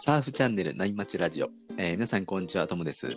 [0.00, 3.16] サーフチャンネル波町ラジオ、えー皆さんこんにちはともです。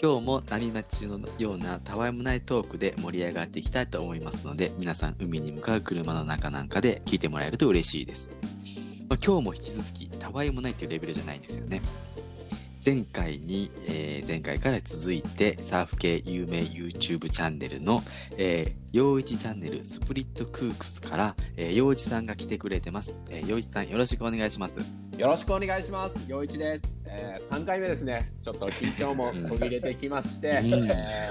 [0.00, 8.30] 今日も波町のようなたわいもないトークで盛り上がっていきたいと思いますので皆さん海に向かう車の中なんかで聞いてもらえると嬉しいです、
[9.08, 11.82] まあ、今日も引き続きたわいもないというレベルじゃないんですよね。
[12.84, 18.02] 前回に、えー前回から続いてサーフ系有名 YouTube チャンネルの、
[18.38, 23.18] えー、陽一チャンネルスプリットクークスから、えー、陽一さんが来てくれてます。
[23.30, 24.80] えー、陽一さんよろしくお願いします。
[25.18, 26.24] よろしくお願いします。
[26.26, 26.98] 陽一です。
[27.06, 28.26] えー、3回目ですね。
[28.42, 31.28] ちょっと緊張も 途切れてきまして、うんえ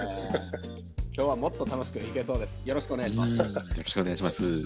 [0.79, 0.82] ー
[1.15, 2.63] 今日はもっと楽しくいけそうです。
[2.65, 3.37] よろしくお願いします。
[3.37, 4.63] よろしくお願いします。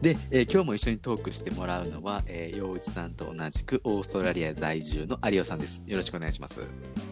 [0.00, 5.84] で、えー今日も一緒にトークしてもらうのは、えー、陽一さんと同じくオーストラリア在住の有オさんです。
[5.86, 6.60] よろしくお願いします。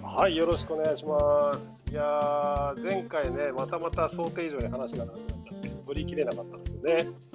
[0.03, 1.91] はい、よろしくお願いします。
[1.91, 7.30] いやー、前回ね、またまた想定以上に話が長くなっちゃって、取りきれなかったんですよね。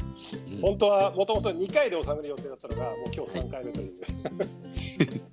[0.61, 3.93] 本当はもともと2回で収める予定だったのが、もう今日3回目という、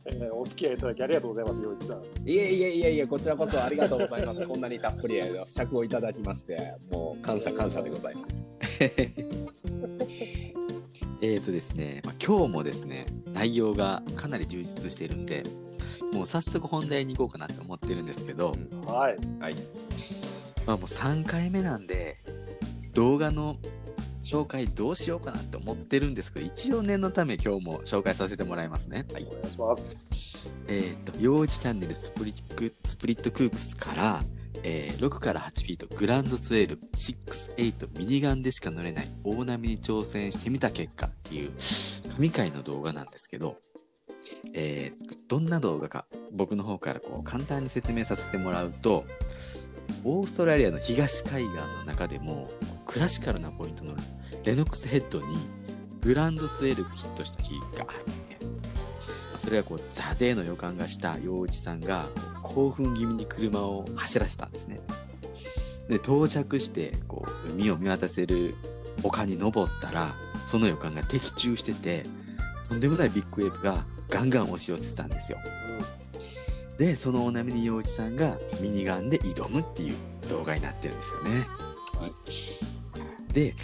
[0.07, 2.03] えーお付き合いいただきありがとうございます、陽一さん。
[2.29, 4.47] いえいえいえいえ、こちらこそありがとうございます。
[4.47, 8.51] こんなにたっぷり尺をいただきまして、もう感謝感謝でございます。
[11.25, 15.45] えーとですね、まあ、今日もですね、内容がかなり充実しているんで、
[16.13, 19.55] もう早速本題に行こうかなと思ってるんですけど、はい、はい。
[20.67, 22.19] まあもう3回目なんで、
[22.95, 23.57] 動画の
[24.23, 29.05] 紹介どうしようかなって思ってるんですけど、一応念のため今日も紹介させてもらいますね。
[29.11, 30.49] お願いします。
[30.69, 34.23] えっ、と、幼稚チャンネルスプリックスプリットクークスから、
[34.63, 41.51] えー6から8フィートグランドスウェール6、8ミニガンでしか乗れない大波に挑戦してみた結果っていう
[42.15, 43.57] 神回の動画なんですけど、
[44.55, 49.05] えーどんな動画か僕の方からこう簡単に説明させてもらうと、
[50.05, 52.51] オーストラリアの東海岸の中でも
[52.87, 53.95] クラシカルなポイントの
[54.45, 55.27] レノックスヘッドに
[56.01, 58.39] グランドスウェルがヒットした日があって、
[59.39, 62.07] それはこうザデーの予感がした陽一さんが
[62.43, 64.81] 興奮気味に車を走らせたんですね。
[65.89, 68.55] で、到着してこう海を見渡せる
[69.03, 70.13] 丘に登ったら、
[70.47, 72.05] その予感が的中してて、
[72.69, 75.39] とんでもないビッグウェーブがガンガン押し寄せてたんですよ。
[76.79, 79.97] で、その大波に陽一さんがミニガンで挑むっていう
[80.29, 81.47] 動画になってるんですよね。
[83.33, 83.55] で、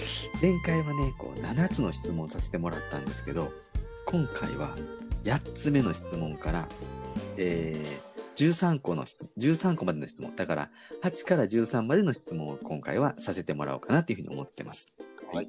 [0.40, 3.52] 前回はね、こう7つの質問させてもらったんですけど、
[4.06, 4.74] 今回は
[5.24, 6.68] 8つ目の質問から、
[7.36, 10.34] えー、13個の質、13個までの質問。
[10.36, 10.70] だから、
[11.02, 14.94] 8から13までの質問を今回はさせてもらおうかなっていうふうに思ってます。
[15.32, 15.48] はい。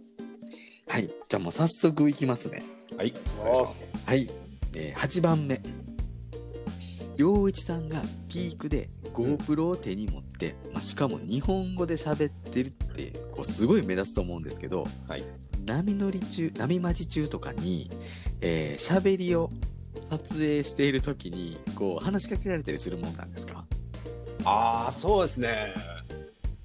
[0.88, 1.08] はい。
[1.08, 2.64] じゃあもう早速いきますね。
[2.98, 3.14] はい。
[3.40, 4.28] お願いしますはい。
[4.76, 5.62] えー8番目。
[7.20, 15.24] 陽一さんがピークで GoPro を手に持って、まあ、しかも日本語で喋ってるって、こうすごい目立つと思うんですけど、はい。
[15.66, 17.92] 波乗り中、波待ち中とかに、
[18.40, 19.52] えー、喋りを
[20.10, 23.66] 撮影しているときに、こう話しかけられたりするもんなんですか？
[24.46, 25.74] ああ、そうですね。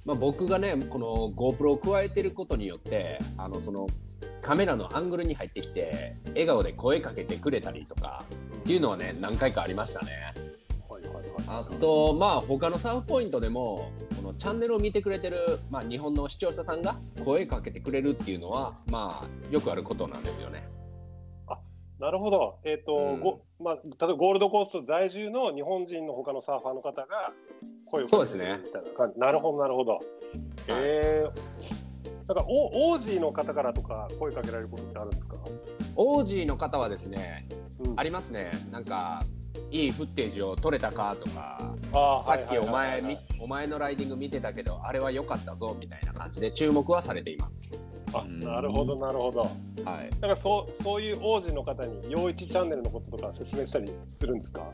[0.04, 3.88] まあ、僕がね、この GoPro を加えてることによって、あの、その、
[4.40, 8.24] カメラのアングルに入ってきて、笑顔で声かけてくれたりとか、
[8.58, 10.32] っていうのはね、何回かありましたね。
[11.58, 20.64] あと、まあ、他のサーフポイントでも、このチャンネルを見てくれてる、まあ、日本の視聴者さんが声かけてくれるっていうのは、まあ、よくあることなんですよね。
[21.98, 22.58] なるほど。
[22.64, 27.32] えっ、と、うんごまあ、例えばゴールドコースト在住の日本人の他のサーファーの方が
[27.86, 29.20] 声をかけてみたいな感じ。
[29.20, 30.00] なるほど、なるほど。
[30.68, 35.36] えー、なんかオオージーの方からとか声かけられることってあるんですか、
[35.96, 37.48] オージーの方はですね、
[37.78, 38.50] うんありますね。
[38.72, 39.22] なんか、
[39.70, 41.58] いいフッテージを撮れたかとか、
[42.26, 47.78] さっきお前お前のライディング見てたけどあれは良かったぞみたいな感じで注目はされています。
[48.12, 49.40] あなるほど、なるほど。
[49.40, 49.48] は
[50.02, 50.10] い。
[50.20, 54.64] なんかそうそういう王子の方に陽一チャンネルのこととか説明したりするんですか？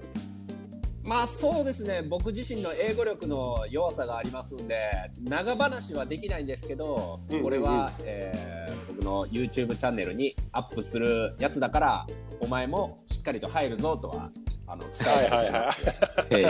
[1.02, 12.06] まあそうですね僕自身の英語力の弱さがありますんで長話はできないんですけど、うんうんうんこれは、えー僕の YouTube チャンネルにアップするやつだから
[12.40, 14.30] お前もしっかりと入るぞとは
[14.72, 14.92] あの伝
[15.26, 15.82] えたりします。
[16.30, 16.46] へいい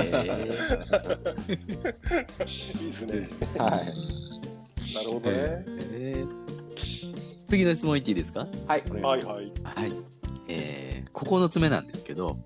[2.91, 3.29] ですね。
[3.57, 3.79] はい。
[4.95, 5.65] なるほどね。
[5.93, 6.25] え
[7.49, 8.47] 次の質問いっていいですか？
[8.67, 8.83] はい。
[8.91, 9.25] はいはい。
[9.25, 9.33] は
[9.87, 9.93] い。
[10.49, 12.37] えー、9つ目なんですけど、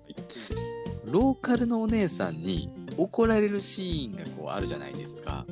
[1.05, 5.45] ローカルのお姉さんに怒られるシーンがこうあるじゃないですか。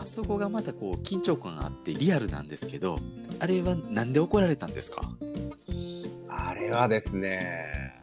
[0.00, 2.98] あそこがまたこう緊張感があってリアルなんですけど、
[3.38, 5.02] あれはなんで怒られたんですか？
[6.28, 7.94] あれはですね、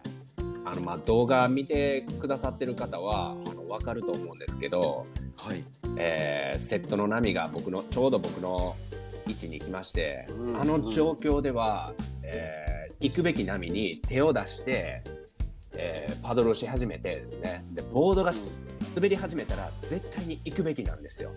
[0.74, 5.06] あのまあ動画見てくださってる方はあの分かると思うんですけど、
[5.36, 5.64] はい。
[5.98, 8.76] えーセットの波が僕のちょうど僕の
[9.28, 10.60] 位置に来まして、うん。
[10.60, 11.94] あの状況では、
[12.24, 15.04] えー行くべき波に手を出して、
[15.76, 17.64] えーパドルをし始めてですね。
[17.72, 18.64] でボードがし
[18.96, 21.32] 滑り始めたら絶対に行くべきなんですよ。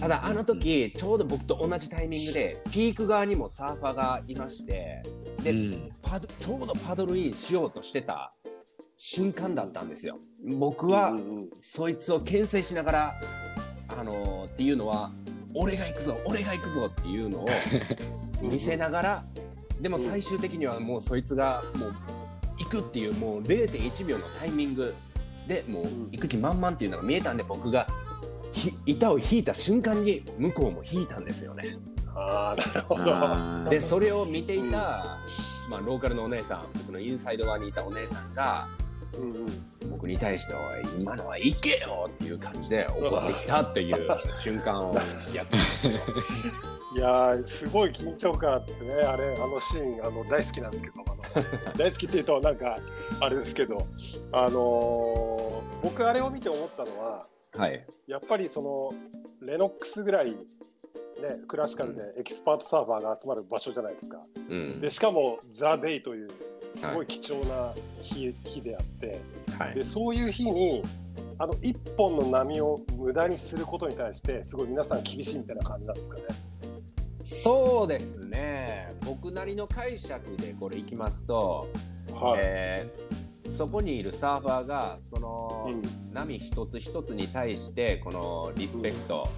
[0.00, 5.02] ただあの時ちょうど僕と同じタイミングでピーク側にもサーファーがいまして
[5.42, 8.32] で、うんパドちょうどパドルインしようとしてた
[8.96, 10.18] 瞬間だったんですよ。
[10.58, 11.12] 僕は、
[11.58, 13.12] そいつを牽制しながら、
[13.88, 15.10] あのーっていうのは
[15.54, 17.48] 俺が行くぞ俺が行くぞっていうのを
[18.42, 19.24] うん見せながら、
[19.80, 21.94] でも最終的にはもうそいつがもう
[22.58, 24.94] 行くっていうもう0.1秒のタイミング
[25.46, 27.86] でもう行く気満々っていうのが見えたんで僕が
[28.52, 31.76] ひ板を引いた瞬間に向こうも引いたんですよね。
[32.14, 32.96] ああなるほ
[33.64, 33.70] ど。
[33.70, 35.18] でそれを見ていた、
[35.68, 38.66] まあ、ローカルのお姉さん僕のインサイド側にいたお姉さんが
[39.14, 39.46] うんうん
[39.90, 40.60] 僕に対しては
[40.98, 44.94] 「今のは行けよ!」っていう感じで怒ってきたという瞬間を
[45.32, 45.92] やってますよ。
[46.94, 52.78] いやーすごい緊張感あってね、あれ、あのシーン、あの大好きなんですけど、あの大好きっていうと、なんか、
[53.20, 53.86] あれですけど、
[54.32, 58.94] あのー僕、あれを見て思ったのは、はい、やっぱりその、
[59.42, 60.36] レノックスぐらい、
[61.20, 64.18] ね、クラシカルでエキスパートサーファーが集まる場所じゃないですか。
[64.48, 64.80] うん。
[64.80, 66.28] で、しかも、ザ・デイという、
[66.78, 66.94] すはい。
[66.96, 69.20] ごい貴重な日,、日であって、
[69.58, 69.74] はい。
[69.74, 70.82] で、そういう日に、
[71.38, 76.22] あの一本の波を無駄にすることに対して、すごい皆さん厳しいみたいな感じなんですかね。
[77.24, 78.88] そうですね。
[79.04, 81.66] 僕なりの解釈でこれいきますと、
[82.12, 82.40] はい。
[82.44, 83.26] えー
[83.56, 85.82] そこにいるサーファーがそのうん。
[86.12, 89.28] 波一つ一つに対してこのリスペクト、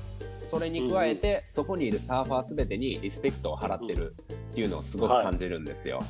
[0.50, 6.02] それに加えてそこにいるサーファーすべてにリスペクトを払ってるっていうのをすごく感じるんですよ。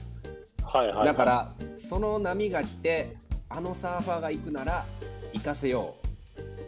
[0.62, 3.16] はいはい、だからその波が来て
[3.48, 4.84] あのサーファーが行くなら
[5.32, 5.96] 行かせよ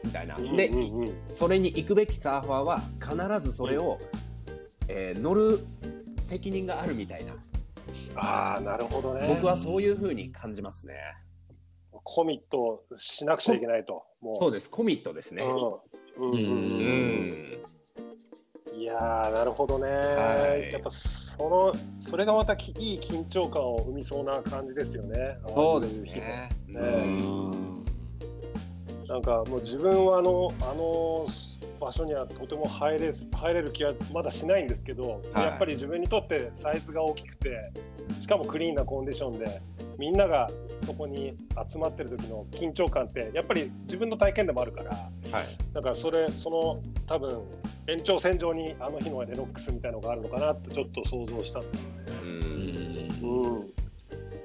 [0.02, 0.36] うみたいな。
[0.36, 3.98] で、うんうんうんそれに行くべきサーファーは必ずそれを、
[4.88, 5.60] えー乗る
[6.18, 7.34] 責任があるみたいな
[8.14, 9.26] ああ、なるほどね。
[9.28, 10.94] 僕はそういう風に感じますね。
[12.04, 14.04] コミットしなくちゃいけないと。
[14.20, 15.42] もそうですコミットですね。
[15.42, 17.60] うんうんうん
[18.76, 19.88] いやー、なるほどね。
[19.90, 25.38] はいやっぱその、それがまたきいい緊張感を生みそうな感じですよね。
[25.48, 26.48] そうですね。
[26.66, 27.84] ねうん
[29.06, 31.26] なんかもう自分はあの、あの
[31.80, 37.72] 場所にはとても入れ入れる気はまだしないんですけど、はいやっぱり自分にとってサイズが大きくて、
[38.20, 39.60] しかもクリーンなコンディションで、
[40.00, 40.48] みんなが
[40.86, 41.36] そこに
[41.70, 44.90] 集まってる時の緊張感って、やっぱり自分の体験でもあるから、
[45.30, 45.58] はい。
[45.74, 47.42] だからそれ、その多分
[47.86, 51.84] 延長線上にあの日のレノックスみたいなのがあるのかなってちょっと想像したんです
[53.22, 53.72] ううん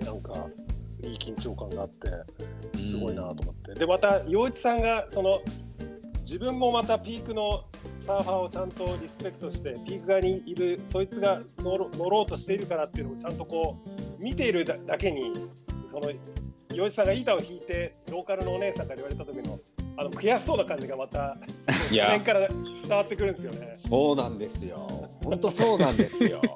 [0.05, 0.33] なんか
[1.03, 3.75] いい緊張感があって、すごいなと思って。
[3.75, 5.41] で、また、陽一さんが、その、
[6.23, 7.63] 自分もまたピークの
[8.05, 15.33] サーファーをちゃんとリスペクトして、ピーク側にいる、そいつが乗ろ乗ろうとしているからっていうのをちゃんとこう、見ているだだけに、
[15.89, 16.11] その、
[16.73, 19.59] 陽一さんが板を引いて、ローカルのお姉さんから言われた時の、
[19.97, 21.37] あの悔しそうな感じがまた、
[21.91, 23.73] いやから伝わってくるんですよね。
[23.77, 25.09] そうなんですよ。
[25.23, 26.41] 本当そうなんですよ。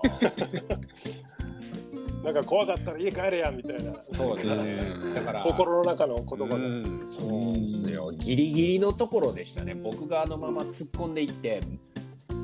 [2.24, 4.64] なんか怖かったら家帰れやみたいな、そうですね
[5.04, 5.14] うん。
[5.14, 5.44] だから。
[5.44, 6.56] 心の中の言葉が。
[6.58, 8.12] うん、そうですよ。
[8.12, 9.74] ギリギリのところでしたね。
[9.74, 11.62] 僕があのまま突っ込んでいって、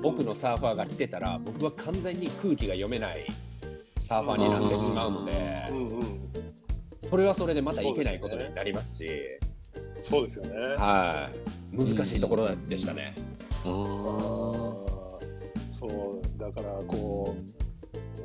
[0.02, 3.26] 奥のサーファーが来てたら、僕は完全に空気が読めない
[4.06, 6.30] サーファーになってしまうのでう、んうん、
[7.10, 9.10] それはそれでまたいけないことになりますし、
[10.08, 10.52] そうですよね。
[10.78, 11.32] は
[11.74, 11.76] い。
[11.76, 13.16] 難しいところでしたね。
[13.64, 14.86] ああー
[15.72, 17.36] そうだからこ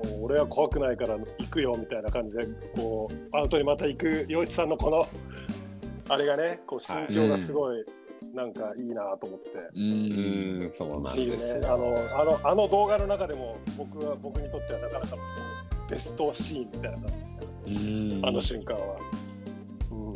[0.04, 5.08] う俺は怖くないから行くよみたいな感じでこうアウトにまた行く洋一さんのこの
[6.10, 7.84] あれがねこう心境がすごい
[8.34, 9.48] なんかいいなと思って。
[9.74, 11.62] ーうんうん、そうなんいいねですよ。
[11.64, 15.49] あのあのあの動画の中でも僕は僕にとってはなかなかの
[15.90, 17.08] ベストシーンみたいな感
[17.66, 18.96] じであの瞬間は。
[18.96, 19.10] うん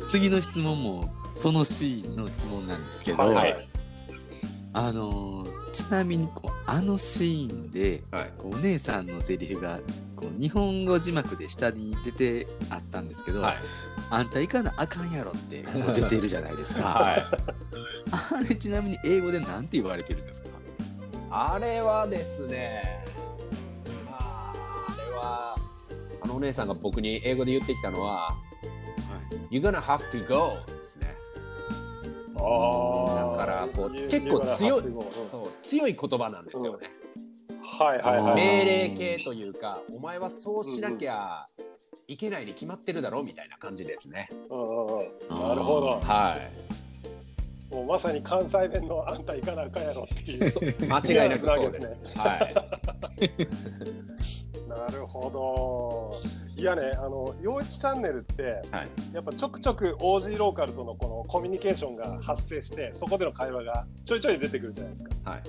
[0.09, 3.67] 次の質問もそのシーンの質問なんですけど、はいはい
[4.73, 8.31] あのーちなみにこうあのシーンではい。
[8.43, 9.79] お姉さんのセリフが
[10.15, 13.55] こう日本語字幕で下に出てあったんですけど、はい。
[14.09, 15.63] あんた行かなあかんやろって
[15.93, 16.83] 出ているじゃないですか。
[16.95, 17.25] はい。
[18.11, 20.47] あれちなみに英語でなんて言われてるんですか？
[21.31, 23.03] あれはですね、
[24.09, 24.53] まあ、
[24.87, 25.54] あれは、
[26.25, 28.33] あのお姉さんが僕に英語で言ってきたのは、
[29.51, 31.13] You're gonna have to go ですね。
[32.35, 34.83] あーだからこうゆ結構強い
[35.29, 36.89] そう、強い言葉なんですよね。
[37.61, 38.35] はいはいはい。
[38.35, 41.47] 命令系というか、お前はそうしなきゃ
[42.07, 44.27] いけないに決まってるだろうみたいな感じですね。
[44.31, 44.35] な
[45.53, 45.99] るほど。
[46.01, 46.74] はい。
[47.75, 50.53] もうまさに関西弁のあんた行かなあかんやろっていう。
[50.87, 52.03] 間違いなくそうです。
[52.17, 52.55] はい。
[54.69, 56.21] なるほど。
[56.57, 65.31] いやね、あの、陽一チャンネルって、はいやっぱちょくちょく OG ローカルとのこのコミュニケーションが発生して、そこでの会話がちょいちょい出てくるじゃないですか。
[65.31, 65.43] はい。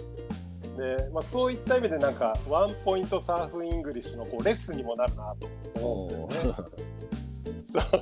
[0.77, 5.49] で、まあ、そういった意味でなんかワンポイントサーフイングリッシュのこうレッスンにもなるなと
[5.81, 6.57] 思うんですよね。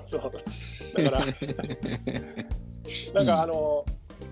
[0.09, 1.03] そうそう。
[1.05, 1.27] だから、
[3.15, 3.85] なんかあの、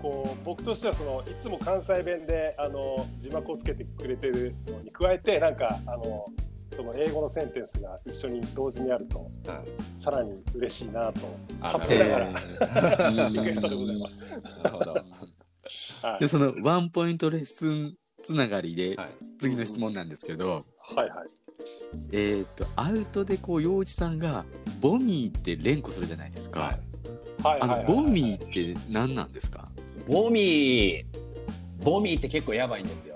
[0.03, 6.25] こう僕としてはそのいつも関西弁であの字幕をつけてくれてるのに加えてなんかあの
[6.75, 11.21] その英語のセンテンスが一緒に同時にあるとはいさらに嬉しいなと
[11.61, 14.17] あ勝手ながらうんリクエストでございます。
[14.63, 14.91] なるほど。
[14.91, 15.03] はい
[16.19, 19.09] で、そのワンポイントレッスンつながりで、はい。
[19.39, 21.27] 次の質問なんですけど、はいはい。
[22.11, 24.43] えっ、と、アウトでこう、陽一さんが、
[24.81, 26.77] bommie って連呼するじゃないですか。
[27.43, 29.69] あの、 bommie って何なんですか？
[30.07, 33.15] bommie、bommie って結構やばいんですよ。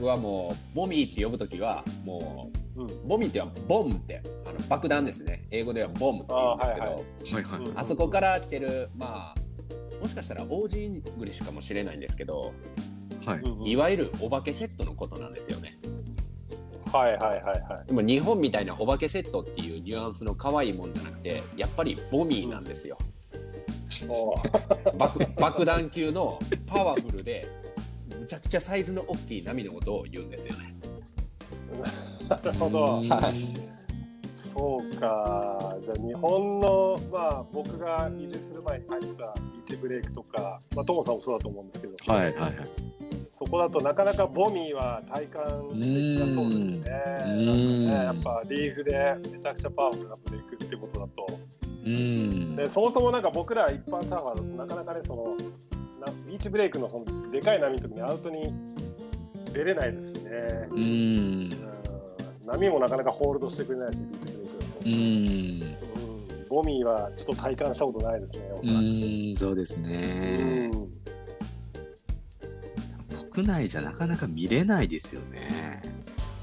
[0.00, 5.46] 僕はもう、 bommie って呼ぶときは、もうんう、 bommie っては bomb って、あの爆弾ですね。
[5.50, 7.70] 英語では bomb って言うんですけど、あ,、あーはいはいはい。
[7.70, 9.34] うんそこから来てる、まあ、
[10.00, 12.52] もしかしたら OG イングリッシュかもしれないんですけど、
[13.26, 13.38] はい。
[13.40, 15.78] うんうんいわゆるお化けセットのことなんですよね。
[16.92, 17.86] はいはいはいはい。
[17.86, 22.96] でも日本みたいなお化けセットっていうニュアンスの可愛いもんじゃなくて、やっぱりボミーなんですよ。
[22.98, 23.11] おー
[24.98, 27.46] 爆爆弾級のパワフルで、
[28.18, 30.74] むちゃくちゃサイズの大きい波のことを言うんですよね。
[32.28, 33.00] なるほど。
[33.00, 33.72] うんはい
[34.54, 35.76] そうか。
[35.82, 42.54] じゃあ日本の、まあ僕が移住する前に入ったビーチブレイクとか、まあトモさんもそうだと思うんですけど、はいはいはい。
[43.38, 46.90] そこだとなかなかボミーは体感できなそうですね。
[47.26, 50.76] うんなんかねやっぱリーフでめちゃくちゃパワフルなブレイクって
[51.84, 52.56] うん。
[52.56, 55.36] でそもそもなんか僕ら一般サーファーだとなかなかねその
[56.04, 58.52] なビーチブレイクのそのでかい波の時にアウトに
[59.52, 60.30] 出れないですしね。
[60.70, 60.78] うん。
[60.78, 61.52] うん
[62.44, 64.82] 波もなかなかホールドしてくれないしビーチブレイクだと。
[64.84, 64.96] うん。
[65.62, 66.02] うん
[66.52, 68.44] ボミーはちょっと体感したことないですね。
[68.52, 68.60] おう
[69.32, 70.70] ん、そうですね。
[70.74, 70.92] うん
[73.32, 75.80] 国内じゃなかなか見れないですよね。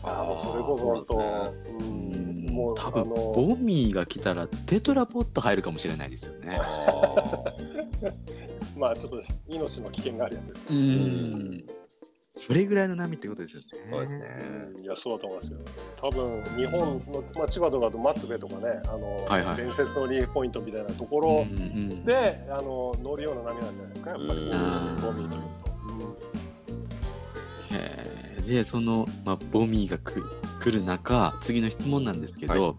[0.02, 1.99] あもうそれこそ本当、ううんん、
[2.60, 6.60] もう多分ボミーが来たらテトラポット入るかもしれないですよね。
[8.76, 10.76] まあちょっと命の危険があるやつですう。
[10.76, 11.64] ん。
[12.36, 13.68] それぐらいの波ってことですよね。
[13.90, 14.26] そうですね。
[14.76, 15.58] うんいやそうだと思いますよ。
[16.02, 17.00] 多分日本の、
[17.36, 21.46] まあ、千葉とかだと松部とかねあの、はいはい伝説のリーフポイントみたいなとこうんろう
[21.80, 22.04] ん。
[22.04, 24.50] で、あの乗るような波なんじゃないですかやっぱりうん
[25.02, 25.70] ボミーというと。
[27.76, 30.20] へーで、その、まあ、ボミーが来
[30.60, 32.76] る来る中、次の質問なんですけど、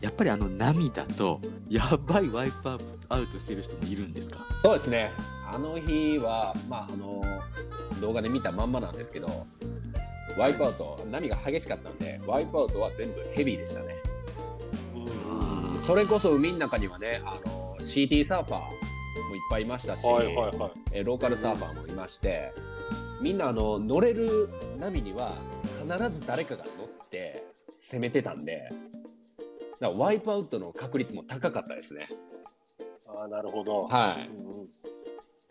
[0.00, 4.40] やっぱりあの波だと、やばいワイプアウトしてる人もいるんですか？
[4.62, 5.10] そうですね。
[5.52, 7.22] あの日は、まあ、あの
[8.00, 9.46] 動画で見たまんまなんですけど、
[10.38, 13.94] ワイプアウト、波が激しかったんで、ワイプアウトは全部ヘビーでしたね。
[15.86, 18.70] それこそ海の中にはね、あの CT サーファーもいっ
[19.50, 20.70] ぱいいましたし、はいはいはい。
[20.92, 22.52] えローカルサーファーもいまして、
[23.20, 24.48] みんなあの乗れる
[24.80, 25.32] 波には
[25.80, 26.85] 必ず誰かが乗っ
[27.16, 28.76] て攻めてたんで、だか
[29.80, 32.08] らワイプアウトの確率も高かったですね。
[33.06, 33.82] ああなるほど。
[33.82, 34.28] はい。
[34.28, 34.68] うんうん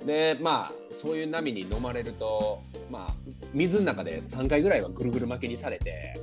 [0.05, 3.13] でまあそういう波に飲まれるとまあ
[3.53, 6.13] 水の中で3回ぐらいはぐるぐる巻きにされて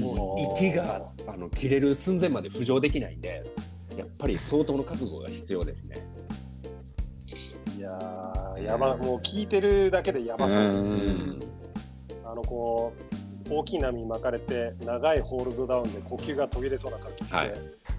[0.00, 3.44] もう息があの切れる寸前まで浮上できないんで
[3.98, 5.96] やっぱり相当の覚悟が必要ですね。
[7.76, 10.88] いやーやばもう聞いてるだけでやばそうですね。
[10.88, 11.40] うん
[12.24, 13.13] あのこう
[13.50, 17.52] 大きい波に巻かれて長いホールドダウンで呼吸が途切れそうな感じで、はい。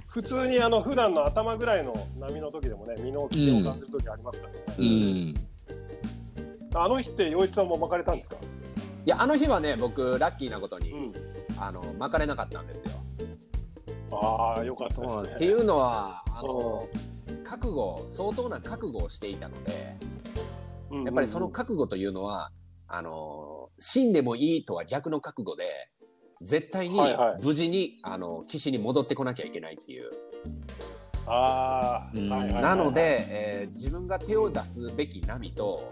[0.08, 5.34] 普通にあの普段の頭ぐらいの波の時でもね身の危険を感じる時ありますからね、うん。
[6.74, 8.38] あの日って陽一さんも巻かれたんですか、
[9.06, 11.14] いやあの日はね僕ラッキーなことに、うん、
[11.60, 12.92] あの巻かれなかったんですよ。
[14.12, 15.36] ああよかったですね。
[15.36, 16.88] っていうのはあの
[17.44, 19.96] 覚悟相当な覚悟をしていたので
[20.92, 21.04] うん。
[21.04, 22.52] やっぱりその覚悟というのは
[22.88, 25.90] あの死んでもいいとは逆の覚悟で
[26.42, 27.44] 絶対にはいはい。
[27.44, 30.12] 無事に、あの岸に戻ってこなきゃいけないっていう。
[31.26, 32.62] ああ、うんはいはいはい。
[32.62, 35.88] なので、えー自分が手を出すべき波と、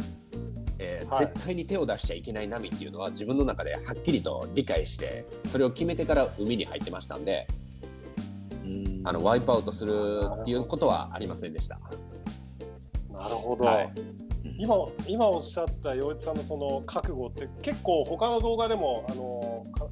[0.80, 1.26] えーはい。
[1.26, 7.48] 絶対に手を出しちゃいけない波っていうのは自分の中ではっきりと理解してそれを決めてから海に入ってましたんで
[8.64, 9.02] うん。
[9.06, 11.80] あのワイプアウトするっていうことはありませんでした。
[13.12, 13.94] なるほど、はい
[14.58, 14.76] 今
[15.08, 19.88] 今おっしゃった陽一さんのその覚悟って結構他の動画でもあのか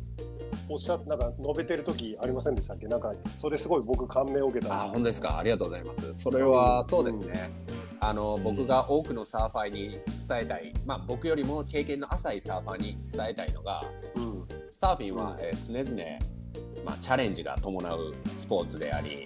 [0.70, 2.88] おっしゃなんか述べてる時ありませんでしたっけ？
[2.88, 4.84] なんかそれすごい僕感銘を受けた。
[4.84, 5.38] あ本当ですか？
[5.40, 6.12] ありがとうございます。
[6.16, 7.52] それはそうですね。
[8.00, 13.84] あの僕が多くのサーファーに伝えたい、まあ、僕よりも経験の浅いサーファーに伝えたいのが
[14.16, 14.48] うん。
[14.80, 19.24] サーフィンは、えー常々、まあ、チャレンジが伴うスポーツであり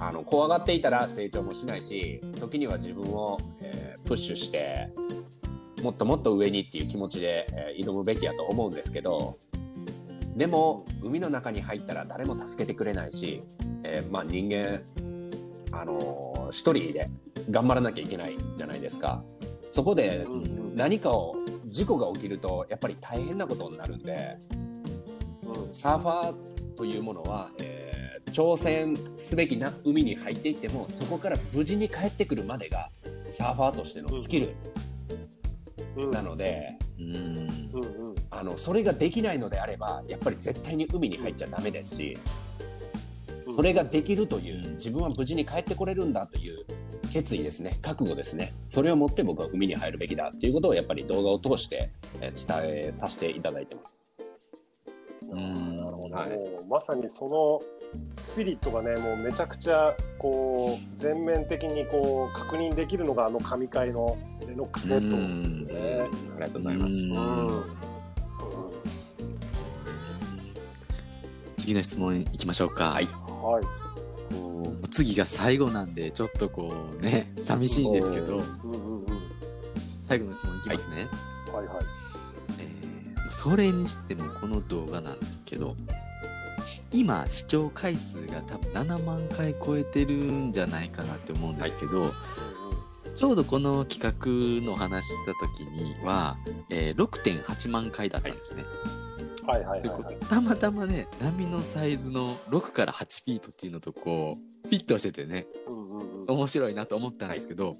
[0.00, 3.79] あの怖がっていたら成長もしないし時には自分を、えー
[4.10, 4.88] プッシュして
[5.84, 9.38] もっともっと上にっていう気持ちで、えー挑むべきやと思うんですけど
[10.36, 13.42] でも海の中に入ったら誰も助けてくれないし、
[13.84, 14.82] えーまあ、人間、
[15.70, 17.08] あのー一人で
[17.48, 19.22] 頑張らなきゃいけないじゃないですか。
[19.70, 20.26] そこで
[20.74, 21.36] 何かを
[21.68, 24.36] 事故が起きるとやっぱり大変なことになるんで
[25.44, 27.90] うんサーファーというものは、えー
[28.32, 32.88] 挑戦すべきな海に入っていってもそこから無事に帰ってくるまでが
[33.30, 34.54] サーファーとしてのスキル。
[35.96, 36.10] うん。
[36.10, 36.76] なので、
[38.30, 42.18] あのそれができないのであればやっぱり絶対に海に入っちゃダメですし
[43.46, 43.56] うん。
[43.56, 46.64] それができるという自分は無事に帰ってこれるんだという
[47.12, 47.78] 決意ですね。
[47.82, 48.52] 覚悟ですね。
[48.64, 54.12] それを持って僕は海に入るべきだっていうことをやっぱり動画を通してえー伝えさせていただいてます。
[55.32, 57.62] うんなるほど、はいもうまさにその
[58.16, 65.16] スピリットがね、もうめちゃくちゃこう全面的にこう確認できるのがあの神回のレノックスネット
[65.66, 66.02] ですよね。
[66.02, 67.14] ありがとうございます。
[67.14, 67.46] うん。
[67.48, 67.64] うん。
[71.58, 72.90] 次の質問いきましょうか。
[72.90, 73.64] はいはい。
[74.34, 75.92] こう次が最後なん。
[75.94, 77.92] で、ちょっとこうね、寂しいん。
[77.92, 78.42] ですけど。
[80.08, 81.06] 最後の質問いきますね。
[81.52, 81.76] はいはい。
[81.76, 81.99] えー
[83.42, 85.74] それにしてもこの動画なんですけど、
[86.92, 92.12] 今視聴回数が多分7万回超えてるんじゃないかなって思うんですけど、
[93.16, 94.14] ちょうどこの企
[94.60, 96.36] 画の話した時には、
[96.68, 98.62] えー6.8万回だったんですね。
[99.46, 99.64] はい。
[99.64, 99.82] はい。
[99.82, 100.02] ではい。
[100.02, 100.14] はい。
[100.16, 106.20] こうたまたまね、波のサイズの6から8フィートっていうのとこう、フィットしててね、うんうんうん。
[106.24, 107.74] うん面白いなと思ったんですけど、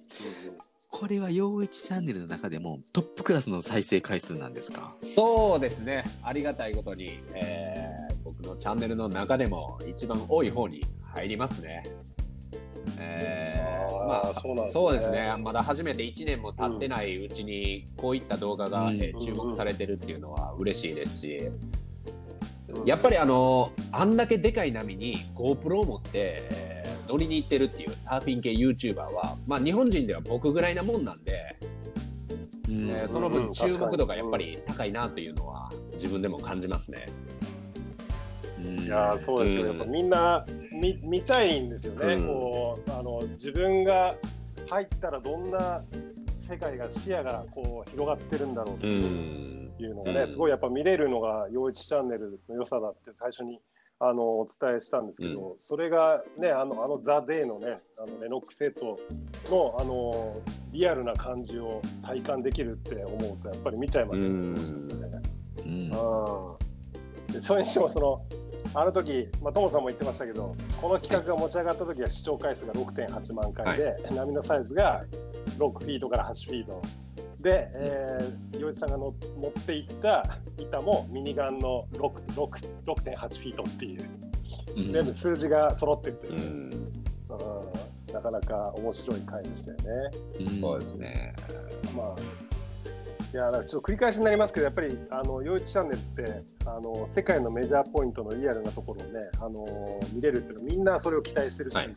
[1.00, 4.95] これは陽一チャンネルの中でもトップクラスの再生回数なんですか？
[5.00, 6.04] そうですね。
[6.23, 11.83] ありがたいことに、えー僕のチャンネルの中でも一番多い方に入りますね。
[12.99, 14.71] えーまあそうね。
[14.71, 15.35] そうですね。
[15.38, 18.96] まだ初めて1年も経ってないうちにこういった動画が、うん。
[18.96, 21.51] えー注目されてるっていうのは嬉しいですし、
[22.68, 22.87] うん。
[22.87, 26.11] やっぱりあのあんだけでかい波に GoPro を持って、
[26.51, 26.69] えー
[27.11, 31.57] 乗りに行ってるっていうサーフィン系 YouTuber は、まあ、日本人では僕ぐらいなもんなんで、
[32.68, 32.90] うん。
[32.90, 37.07] えーその分注目度がやっぱり高いなというのは自分でも感じますね。
[38.59, 38.79] うん。
[38.79, 39.79] いやーそうですよ、うん。
[39.79, 42.27] やっぱみんな見見たいんですよね、うん。
[42.29, 44.14] こうあの自分が
[44.68, 45.83] 入ったらどんな
[46.49, 50.29] 世界が視野がこう広がってるんだろうとういんうのがね、うん。
[50.29, 53.61] すごいやっぱ見れるのが陽一チャンネルの良さだって最初に
[54.03, 58.99] あのお伝えしたんですけど、それがねあのあのザ・デイのねあのレノックセット
[59.51, 60.41] のあの
[60.73, 64.29] リアルな感じを体感できるって思うとやっぱり見ちゃいますよね。
[64.29, 64.55] うん。
[64.55, 65.23] どうしてもね
[65.65, 65.71] うん。
[66.55, 66.71] うん
[67.31, 68.25] でそれにしてもその
[68.75, 75.05] あの時、まあ、トモさんも言ってましたけどこの企画が持ち上がった時は視聴回数が6.8万回で、波のサイズが
[75.59, 76.83] 6フィートから8フィート
[77.40, 82.46] で、えー、洋一さんがの持っていった板もミニガンの6 6
[82.87, 84.09] 6.8フィートっていう
[84.76, 84.92] うん。
[84.92, 86.44] 全部数字が揃ってるというう、ん。
[86.44, 86.92] うん
[88.12, 90.11] なかなか面白い回でしたよね。
[90.40, 90.61] うん。
[90.61, 91.35] そうですね。
[91.96, 92.16] まあ
[93.33, 101.96] いやちょっと繰り返しになりますけど、やっぱりあの陽一チャンネルってあの世界のメジャーポイントのリアルなところをねあの見れるっていうのみんなそれを期待してるし、はい。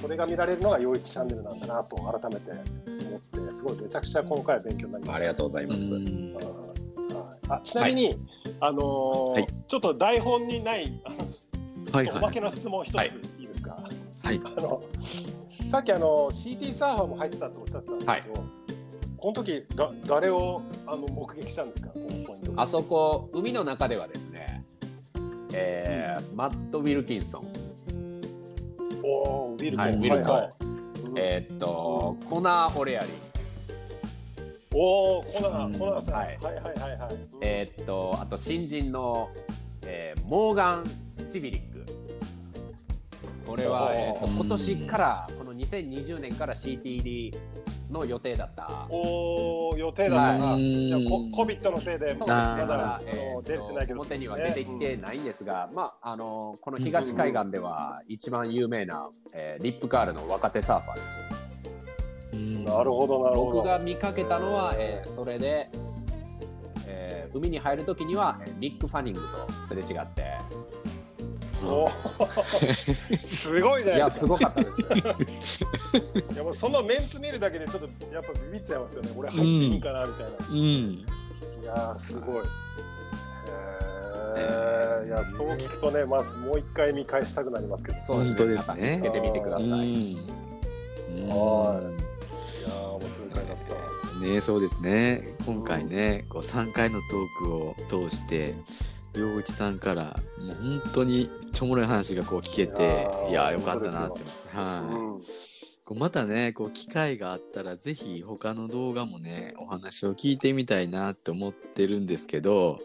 [0.00, 2.50] それが見られるのが陽一チャンネルなんだなと改めて
[3.60, 5.16] すごいめちゃくちゃ今回は勉強になりました。
[5.16, 5.94] ありがとうございます。
[5.94, 6.06] うん。
[6.06, 6.44] うんはい。
[7.50, 8.16] あちなみに、
[8.60, 9.48] あのーはい。
[9.68, 10.90] ちょっと台本にない
[11.92, 12.18] はいはい。
[12.18, 13.12] おまけの質問一つはい。
[13.38, 13.76] いいですか、
[14.22, 14.40] はい。
[14.56, 14.82] あの
[15.70, 18.44] さっきあの CT サーファーも入ってたっておっしゃってたんですけど、
[19.18, 21.90] この時だ誰をあの目撃したんですか、
[22.56, 24.64] あそこ海の中ではですね、
[25.52, 27.46] えーマット・ウィルキンソン、
[29.04, 30.52] おーウィルコン、はい、ウィルコン、はいはい。
[31.04, 31.18] うん。
[31.18, 33.29] えーっとコナー・オレアリー、
[34.74, 35.72] おーコナうん。
[35.74, 37.16] ー、コナーさん、ははいい、はいはいはい。
[37.40, 39.28] えーっとあと新人の、
[39.86, 40.84] えーモーガン・
[41.32, 41.84] シビリック。
[43.46, 47.34] これは、えーっと今年からこの2020年から CTD
[47.90, 48.86] の予定だった。
[48.90, 50.54] おー予定だったな。
[50.54, 61.00] うんじゃあココビットのせいで、まだえー出てないけど、と表には出てきてないんですが、まああのこの東海岸では一番有名な、えーリップカールの若手サーファーで
[61.34, 61.39] す。
[62.60, 63.52] うんなるほど、なるほど。
[63.58, 65.68] 僕が見かけたのは、えーそれで、
[66.86, 69.26] えー海に入るときには、えーミック・ファニングと
[69.66, 70.38] すれ違って、
[71.64, 72.74] おー
[73.36, 74.26] すごいじゃいやないですか。
[74.26, 74.72] すごかったで
[75.40, 75.62] す
[76.34, 79.10] いやもうそのメンツ見るだけでちょっとやっぱビビっちゃいますよね。
[79.16, 80.30] 俺入っていいかなみたいな。
[80.48, 80.56] うん。
[80.56, 81.04] い
[81.64, 82.44] やーすごい。
[84.36, 87.98] えー、いやそう聞くとね、まずもう一回見返したくなりますけど。
[87.98, 91.28] いそう本当ですねつけてみてください、うん。
[91.28, 92.09] はい。
[94.20, 95.34] ねそうですね。
[95.46, 98.54] 今回ね、こう3回のトークを通して、
[99.14, 104.56] 洋一さんから、もう本当にちょもろい話がこう聞けて、いいやーよかったなって思って。
[104.56, 104.94] はい。
[104.94, 105.20] うん。
[105.84, 112.78] こうまたね、こう機会があったら、ぜひ他の動画もね、お話を聞いてみたいなって思ってるんですけど、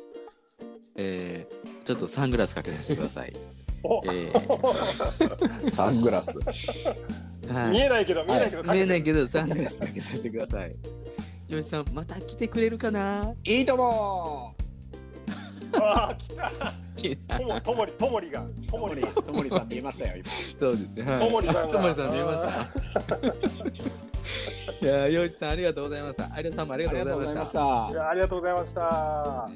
[0.96, 3.34] えー、ちょっとサングラスかけさせてください。
[3.84, 4.34] おえ
[5.70, 10.76] サングラスー、はい見えないけど見えないけど、見えないけど、サングラスかけさせてください。
[11.48, 13.34] よしさん、また来てくれるかな？
[13.44, 14.56] いいとも
[15.74, 16.16] ああ
[16.96, 17.38] 来た。
[17.38, 19.02] ともともりともりがとともり。
[19.02, 21.04] ともりさん見えましたよ今そうですね。
[21.04, 21.20] はい。
[21.20, 22.50] ともりさんがともりさん見えました。
[24.82, 26.32] いやー、ようちさん、ありがとうございました。
[26.42, 27.60] 有田さんもありがとうございました。
[27.88, 29.50] たいやありがとうございました。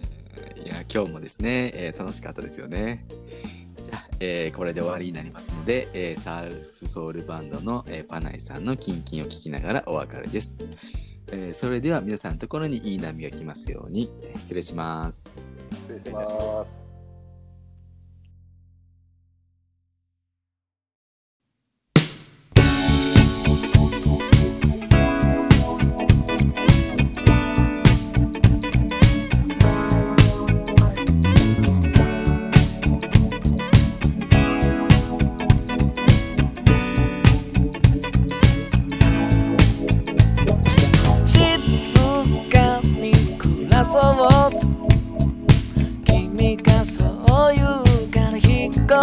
[0.63, 3.05] いや、今日もですね、えー楽しかったですよね。
[3.83, 10.53] じゃあ、えーこれで終わりになりますので、えーサーフソウルバンドの、えーパナイさんのキンキンを聞きながらお別れです。
[11.31, 15.31] えーそれでは皆さんのところにいい波が来ますように、失礼します。
[15.87, 16.78] 失礼します。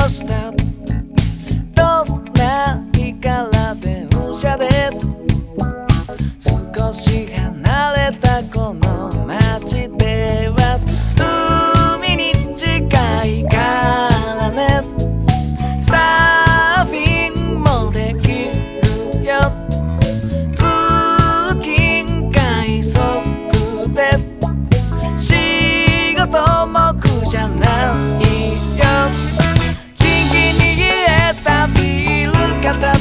[0.07, 0.46] 引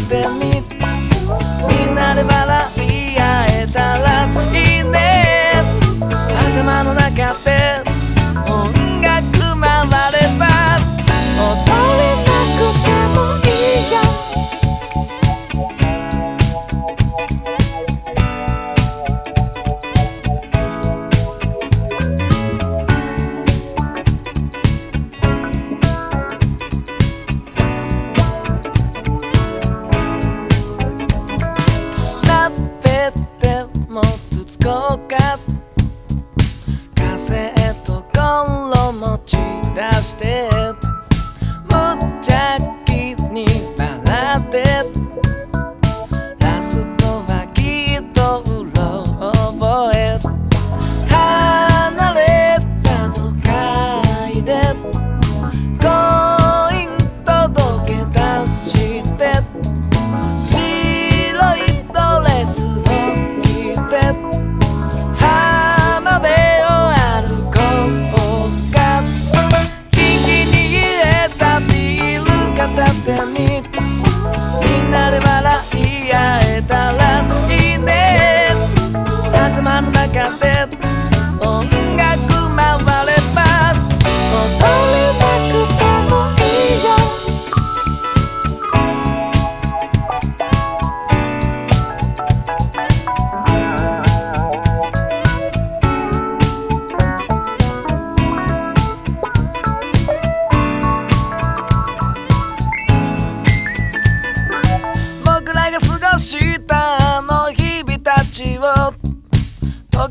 [0.08, 0.55] ル片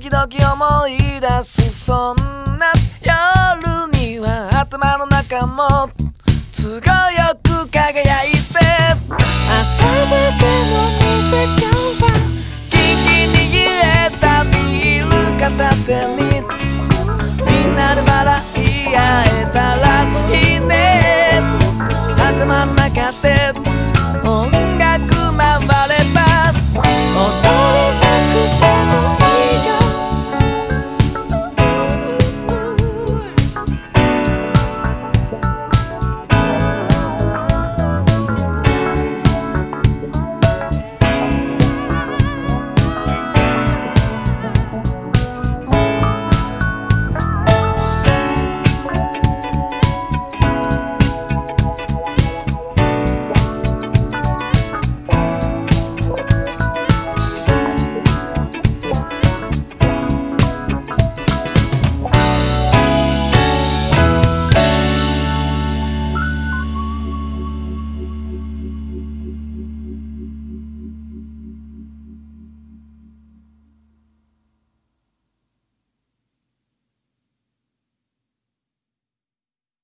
[0.05, 2.17] 時々思い出すそん
[2.59, 5.89] な夜には頭の中も
[6.53, 8.39] 都合よく輝いて。
[9.49, 11.73] 朝までの水今
[12.05, 12.13] は
[12.69, 15.89] キンキンに入れたビール片手
[16.23, 16.34] に。